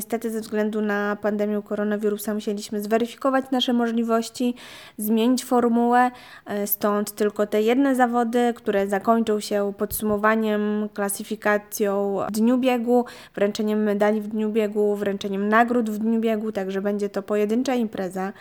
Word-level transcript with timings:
Niestety 0.00 0.30
ze 0.30 0.40
względu 0.40 0.80
na 0.80 1.16
pandemię 1.16 1.62
koronawirusa 1.64 2.34
musieliśmy 2.34 2.80
zweryfikować 2.80 3.44
nasze 3.50 3.72
możliwości, 3.72 4.54
zmienić 4.98 5.44
formułę, 5.44 6.10
e, 6.46 6.66
stąd 6.66 7.12
tylko 7.14 7.46
te 7.46 7.62
jedne 7.62 7.94
zawody, 7.94 8.54
które 8.56 8.88
zakończą 8.88 9.40
się 9.40 9.72
podsumowaniem, 9.78 10.88
klasyfikacją 10.94 12.18
w 12.28 12.32
dniu 12.32 12.58
biegu, 12.58 13.04
wręczeniem 13.34 13.82
medali 13.82 14.20
w 14.20 14.28
dniu 14.28 14.52
biegu, 14.52 14.96
wręczeniem 14.96 15.48
nagród 15.48 15.90
w 15.90 15.98
dniu 15.98 16.20
biegu, 16.20 16.52
także 16.52 16.82
będzie 16.82 17.08
to 17.08 17.22
pojedyncza 17.22 17.74
impreza. 17.74 18.32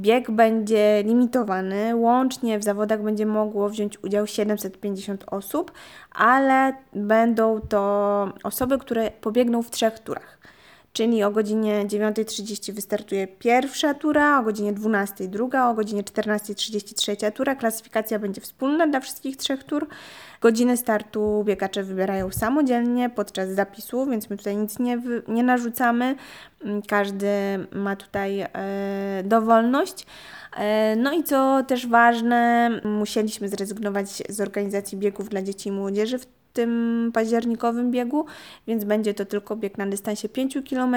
Bieg 0.00 0.30
będzie 0.30 1.02
limitowany, 1.04 1.96
łącznie 1.96 2.58
w 2.58 2.64
zawodach 2.64 3.02
będzie 3.02 3.26
mogło 3.26 3.68
wziąć 3.68 4.04
udział 4.04 4.26
750 4.26 5.24
osób, 5.26 5.72
ale 6.14 6.72
będą 6.92 7.60
to 7.60 8.32
osoby, 8.44 8.78
które 8.78 9.10
pobiegną 9.10 9.62
w 9.62 9.70
trzech 9.70 9.98
turach 9.98 10.36
czyli 10.96 11.24
o 11.24 11.30
godzinie 11.30 11.86
9.30 11.86 12.72
wystartuje 12.72 13.26
pierwsza 13.26 13.94
tura, 13.94 14.40
o 14.40 14.42
godzinie 14.42 14.72
12.00 14.72 15.26
druga, 15.26 15.70
o 15.70 15.74
godzinie 15.74 16.02
14.30 16.02 16.94
trzecia 16.94 17.30
tura. 17.30 17.54
Klasyfikacja 17.54 18.18
będzie 18.18 18.40
wspólna 18.40 18.86
dla 18.86 19.00
wszystkich 19.00 19.36
trzech 19.36 19.64
tur. 19.64 19.88
Godziny 20.40 20.76
startu 20.76 21.44
biegacze 21.44 21.82
wybierają 21.82 22.30
samodzielnie 22.30 23.10
podczas 23.10 23.50
zapisu, 23.50 24.06
więc 24.06 24.30
my 24.30 24.36
tutaj 24.36 24.56
nic 24.56 24.78
nie, 24.78 25.02
nie 25.28 25.42
narzucamy. 25.42 26.16
Mm, 26.64 26.82
każdy 26.82 27.28
ma 27.72 27.96
tutaj 27.96 28.40
e, 28.40 28.48
dowolność. 29.24 30.06
E, 30.56 30.96
no 30.96 31.12
i 31.12 31.24
co 31.24 31.62
też 31.68 31.86
ważne, 31.86 32.70
musieliśmy 32.84 33.48
zrezygnować 33.48 34.22
z 34.28 34.40
organizacji 34.40 34.98
biegów 34.98 35.28
dla 35.28 35.42
dzieci 35.42 35.68
i 35.68 35.72
młodzieży 35.72 36.18
w 36.18 36.26
tym 36.56 37.10
październikowym 37.14 37.90
biegu, 37.90 38.26
więc 38.66 38.84
będzie 38.84 39.14
to 39.14 39.24
tylko 39.24 39.56
bieg 39.56 39.78
na 39.78 39.86
dystansie 39.86 40.28
5 40.28 40.58
km 40.70 40.96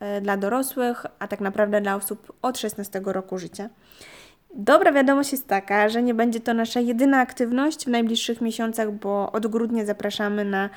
e, 0.00 0.20
dla 0.20 0.36
dorosłych, 0.36 1.06
a 1.18 1.28
tak 1.28 1.40
naprawdę 1.40 1.80
dla 1.80 1.96
osób 1.96 2.32
od 2.42 2.58
16 2.58 3.00
roku 3.04 3.38
życia. 3.38 3.68
Dobra 4.54 4.92
wiadomość 4.92 5.32
jest 5.32 5.46
taka, 5.46 5.88
że 5.88 6.02
nie 6.02 6.14
będzie 6.14 6.40
to 6.40 6.54
nasza 6.54 6.80
jedyna 6.80 7.20
aktywność 7.20 7.84
w 7.84 7.88
najbliższych 7.88 8.40
miesiącach, 8.40 8.92
bo 8.92 9.32
od 9.32 9.46
grudnia 9.46 9.84
zapraszamy 9.84 10.44
na 10.44 10.70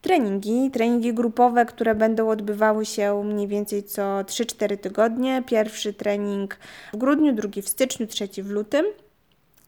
treningi, 0.00 0.70
treningi 0.70 1.14
grupowe, 1.14 1.66
które 1.66 1.94
będą 1.94 2.28
odbywały 2.28 2.86
się 2.86 3.24
mniej 3.24 3.48
więcej 3.48 3.82
co 3.82 4.02
3-4 4.02 4.76
tygodnie. 4.76 5.42
Pierwszy 5.46 5.92
trening 5.92 6.58
w 6.94 6.96
grudniu, 6.96 7.32
drugi 7.32 7.62
w 7.62 7.68
styczniu, 7.68 8.06
trzeci 8.06 8.42
w 8.42 8.50
lutym. 8.50 8.86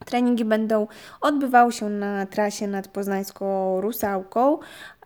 Treningi 0.04 0.44
będą 0.44 0.86
odbywały 1.20 1.72
się 1.72 1.88
na 1.88 2.26
trasie 2.26 2.66
nad 2.66 2.88
poznańską 2.88 3.80
Rusałką 3.80 4.58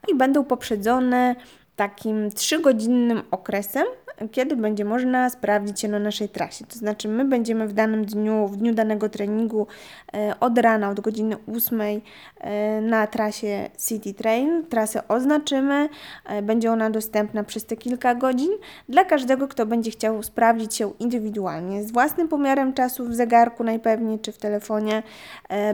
i 0.08 0.14
będą 0.14 0.44
poprzedzone 0.44 1.36
takim 1.76 2.30
trzygodzinnym 2.30 3.22
okresem, 3.30 3.86
kiedy 4.28 4.56
będzie 4.56 4.84
można 4.84 5.30
sprawdzić 5.30 5.80
się 5.80 5.88
na 5.88 5.98
naszej 5.98 6.28
trasie. 6.28 6.64
To 6.64 6.78
znaczy, 6.78 7.08
my 7.08 7.24
będziemy 7.24 7.68
w 7.68 7.72
danym 7.72 8.04
dniu, 8.04 8.48
w 8.48 8.56
dniu 8.56 8.74
danego 8.74 9.08
treningu 9.08 9.66
e, 10.14 10.34
od 10.40 10.58
rana, 10.58 10.90
od 10.90 11.00
godziny 11.00 11.36
8 11.56 11.80
e, 11.80 12.80
na 12.80 13.06
trasie 13.06 13.70
City 13.88 14.14
Train. 14.14 14.66
Trasę 14.68 15.08
oznaczymy, 15.08 15.88
e, 16.26 16.42
będzie 16.42 16.72
ona 16.72 16.90
dostępna 16.90 17.44
przez 17.44 17.64
te 17.64 17.76
kilka 17.76 18.14
godzin 18.14 18.50
dla 18.88 19.04
każdego, 19.04 19.48
kto 19.48 19.66
będzie 19.66 19.90
chciał 19.90 20.22
sprawdzić 20.22 20.74
się 20.74 20.92
indywidualnie, 20.98 21.84
z 21.84 21.92
własnym 21.92 22.28
pomiarem 22.28 22.72
czasu 22.72 23.04
w 23.04 23.14
zegarku 23.14 23.64
najpewniej, 23.64 24.18
czy 24.18 24.32
w 24.32 24.38
telefonie. 24.38 25.02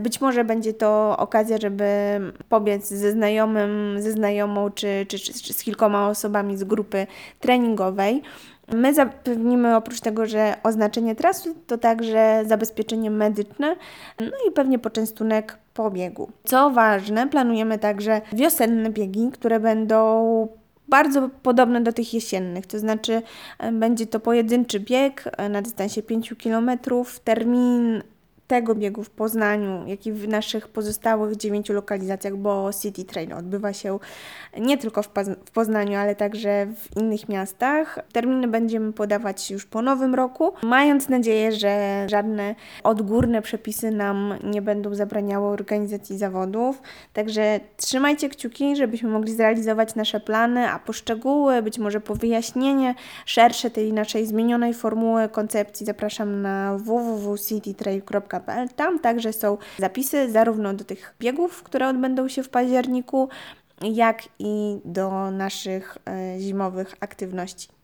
Być 0.01 0.21
może 0.21 0.45
będzie 0.45 0.75
to 0.75 1.17
okazja, 1.19 1.59
żeby 1.59 1.85
pobiec 2.49 2.89
ze 2.89 3.13
znajomym, 3.13 3.97
ze 3.99 4.13
znajomą, 4.13 4.71
czy, 4.71 5.07
czy, 5.09 5.19
czy 5.19 5.53
z 5.53 5.63
kilkoma 5.63 6.09
osobami 6.09 6.57
z 6.57 6.65
grupy 6.65 7.07
treningowej. 7.41 8.23
My 8.75 8.95
zapewnimy 8.95 9.77
oprócz 9.77 10.01
tego, 10.01 10.27
że 10.27 10.55
oznaczenie 10.63 11.15
trasy, 11.15 11.55
to 11.67 11.79
także 11.79 12.43
zabezpieczenie 12.47 13.11
medyczne, 13.11 13.77
no 14.21 14.37
i 14.49 14.53
pewnie 14.53 14.79
poczęstunek 14.79 15.59
po 15.75 15.91
biegu. 15.91 16.31
Co 16.45 16.71
ważne, 16.71 17.29
planujemy 17.29 17.79
także 17.79 18.21
wiosenne 18.33 18.91
biegi, 18.91 19.31
które 19.33 19.61
będą 19.61 20.49
bardzo 20.89 21.31
podobne 21.43 21.81
do 21.81 21.93
tych 21.93 22.15
jesiennych, 22.15 22.67
to 22.67 22.79
znaczy 22.79 23.23
będzie 23.73 24.07
to 24.07 24.21
pojedynczy 24.21 24.81
bieg 24.81 25.25
na 25.51 25.63
dystansie 25.63 26.03
5 26.03 26.35
km, 26.43 26.71
termin 27.25 28.03
tego 28.49 28.75
biegu 28.75 29.05
w 29.05 29.11
Poznaniu, 29.11 29.87
jak 29.87 30.07
i 30.07 30.13
w 30.13 30.29
naszych 30.29 30.69
pozostałych 30.69 31.37
dziewięciu 31.37 31.73
lokalizacjach, 31.73 32.37
bo 32.37 32.71
City 32.83 33.05
Train 33.05 33.33
odbywa 33.33 33.73
się 33.73 33.99
nie 34.61 34.79
tylko 34.79 35.03
w, 35.03 35.09
Poznaniu, 35.55 35.99
ale 35.99 36.15
także 36.15 36.67
w 36.77 36.97
innych 36.97 37.29
miastach. 37.29 37.99
Terminy 38.13 38.49
będziemy 38.49 38.93
podawać 38.93 39.51
już 39.51 39.67
po 39.67 39.83
nowym 39.83 40.15
roku, 40.15 40.53
mając 40.63 41.09
nadzieję, 41.09 41.53
że 41.53 42.07
żadne 42.11 42.55
odgórne 42.83 43.43
przepisy 43.43 43.91
nam 43.91 44.35
nie 44.45 44.63
będą 44.63 44.95
zabraniały 44.95 45.49
organizacji 45.49 46.19
zawodów. 46.19 46.83
Także 47.13 47.61
trzymajcie 47.77 48.29
kciuki, 48.29 48.77
żebyśmy 48.77 49.09
mogli 49.09 49.33
zrealizować 49.33 49.95
nasze 49.95 50.21
plany, 50.21 50.69
a 50.69 50.79
poszczegóły, 50.79 51.63
być 51.63 51.79
może 51.79 52.01
po 52.01 52.15
wyjaśnienie 52.15 52.95
szersze 53.25 53.71
tej 53.71 53.93
naszej 53.93 54.27
zmienionej 54.27 54.75
formuły 54.75 55.29
koncepcji 55.29 55.87
zapraszam 55.87 56.43
na 56.43 56.77
www.citytrail.pl 56.79 58.38
tam 58.77 58.99
także 58.99 59.33
są 59.33 59.59
zapisy 59.79 60.33
zarówno 60.33 60.75
do 60.75 60.85
tych 60.85 61.15
biegów, 61.21 61.63
które 61.63 61.89
odbędą 61.89 62.29
się 62.29 62.43
w 62.43 62.49
październiku, 62.49 63.29
jak 63.83 64.23
i 64.39 64.81
do 64.85 65.31
naszych 65.31 65.99
e, 66.07 66.41
zimowych 66.41 66.95
aktywności. 67.01 67.69